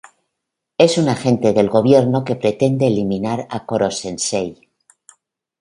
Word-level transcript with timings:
Es 0.79 0.97
un 0.97 1.09
agente 1.09 1.53
del 1.53 1.69
gobierno 1.69 2.23
que 2.23 2.35
pretende 2.35 2.87
eliminar 2.87 3.45
a 3.51 3.67
Koro-sensei. 3.67 4.49